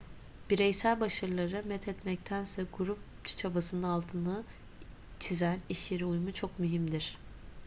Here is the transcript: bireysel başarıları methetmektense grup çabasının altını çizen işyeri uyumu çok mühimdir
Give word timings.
bireysel 0.49 0.99
başarıları 0.99 1.63
methetmektense 1.67 2.65
grup 2.77 2.99
çabasının 3.25 3.83
altını 3.83 4.43
çizen 5.19 5.59
işyeri 5.69 6.05
uyumu 6.05 6.33
çok 6.33 6.59
mühimdir 6.59 7.17